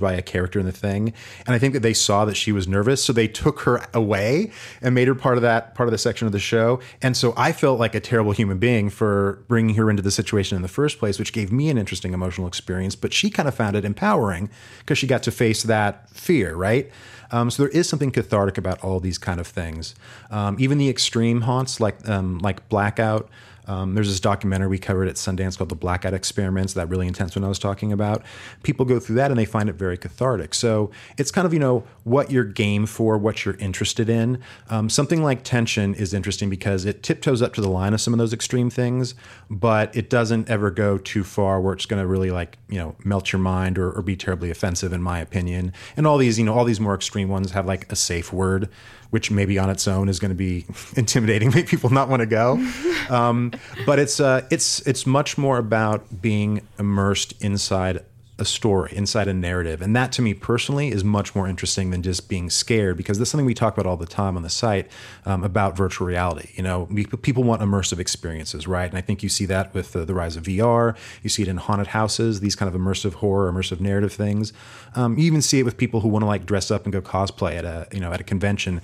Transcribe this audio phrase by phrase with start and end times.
[0.00, 1.12] by a character in the thing.
[1.46, 4.50] And i think that they saw that she was nervous so they took her away
[4.82, 6.80] and made her part of that part of the section of the show.
[7.00, 10.56] And so i felt like a terrible human being for bringing her into the situation
[10.56, 13.54] in the first place which gave me an interesting emotional experience but she kind of
[13.54, 16.90] found it empowering because she got to face that fear right?
[17.30, 19.94] Um, so there is something cathartic about all these kind of things.
[20.28, 23.28] Um, even the extreme haunts like um, like blackout
[23.66, 27.34] um, there's this documentary we covered at Sundance called The Blackout Experiments, that really intense
[27.34, 28.22] one I was talking about.
[28.62, 30.54] People go through that and they find it very cathartic.
[30.54, 34.40] So it's kind of, you know, what you're game for, what you're interested in.
[34.68, 38.12] Um, something like Tension is interesting because it tiptoes up to the line of some
[38.12, 39.14] of those extreme things,
[39.48, 42.96] but it doesn't ever go too far where it's going to really like, you know,
[43.04, 45.72] melt your mind or, or be terribly offensive, in my opinion.
[45.96, 48.68] And all these, you know, all these more extreme ones have like a safe word
[49.14, 52.26] which maybe on its own is going to be intimidating, make people not want to
[52.26, 52.60] go.
[53.10, 53.52] Um,
[53.86, 58.04] but it's uh, it's it's much more about being immersed inside
[58.38, 59.80] a story, inside a narrative.
[59.80, 63.30] And that to me personally is much more interesting than just being scared because that's
[63.30, 64.90] something we talk about all the time on the site
[65.24, 66.50] um, about virtual reality.
[66.54, 68.88] You know, we, people want immersive experiences, right?
[68.88, 70.96] And I think you see that with the, the, rise of VR.
[71.22, 74.52] You see it in haunted houses, these kind of immersive horror, immersive narrative things.
[74.96, 77.00] Um, you even see it with people who want to like dress up and go
[77.00, 78.80] cosplay at a, you know, at a convention.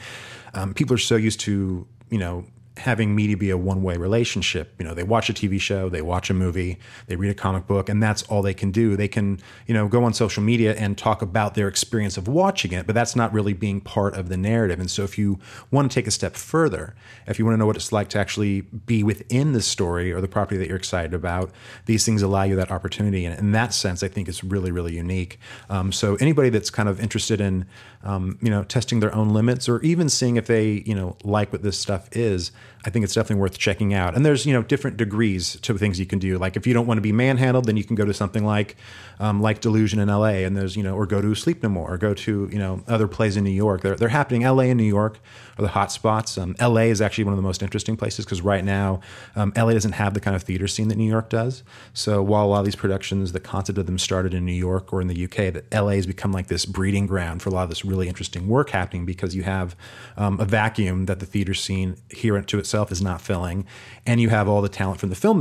[0.55, 2.45] Um, people are so used to, you know,
[2.81, 4.75] having media be a one way relationship.
[4.79, 7.67] You know, they watch a TV show, they watch a movie, they read a comic
[7.67, 8.97] book, and that's all they can do.
[8.97, 12.73] They can, you know, go on social media and talk about their experience of watching
[12.73, 14.81] it, but that's not really being part of the narrative.
[14.81, 15.39] And so, if you
[15.71, 16.95] want to take a step further,
[17.27, 20.23] if you want to know what it's like to actually be within the story or
[20.23, 21.51] the property that you're excited about,
[21.85, 23.27] these things allow you that opportunity.
[23.27, 25.39] And in that sense, I think it's really, really unique.
[25.69, 27.67] Um, so, anybody that's kind of interested in,
[28.03, 31.53] um, you know, testing their own limits or even seeing if they, you know, like
[31.53, 32.53] what this stuff is,
[32.85, 34.15] I think it's definitely worth checking out.
[34.15, 36.39] And there's you know different degrees to things you can do.
[36.39, 38.77] Like if you don't want to be manhandled, then you can go to something like
[39.19, 40.45] um, like Delusion in L.A.
[40.45, 42.83] and there's you know or go to Sleep No More or go to you know
[42.89, 43.83] other plays in New York.
[43.83, 44.45] They're they're happening.
[44.45, 44.71] L.A.
[44.71, 45.19] and New York
[45.59, 46.39] are the hot spots.
[46.39, 46.91] Um, L.A.
[46.91, 49.01] is actually one of the most interesting places because right now
[49.37, 49.75] um, L.A.
[49.75, 51.63] doesn't have the kind of theater scene that New York does.
[51.93, 54.93] So while a lot of these productions, the concept of them started in New York
[54.93, 55.97] or in the U.K., that L.A.
[55.97, 59.05] has become like this breeding ground for a lot of this really interesting work happening
[59.05, 59.77] because you have
[60.17, 63.67] um, a vacuum that the theater scene here to itself is not filling,
[64.07, 65.39] and you have all the talent from the film